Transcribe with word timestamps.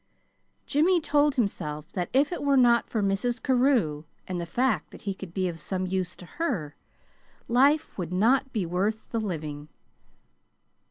Jimmy 0.65 0.99
told 0.99 1.35
himself 1.35 1.91
that 1.91 2.09
if 2.11 2.31
it 2.31 2.41
were 2.41 2.57
not 2.57 2.89
for 2.89 3.03
Mrs. 3.03 3.39
Carew, 3.39 4.05
and 4.27 4.41
the 4.41 4.47
fact 4.47 4.89
that 4.89 5.03
he 5.03 5.13
could 5.13 5.31
be 5.31 5.47
of 5.47 5.59
some 5.59 5.85
use 5.85 6.15
to 6.15 6.25
her, 6.25 6.75
life 7.47 7.99
would 7.99 8.11
not 8.11 8.51
be 8.51 8.65
worth 8.65 9.11
the 9.11 9.19
living. 9.19 9.67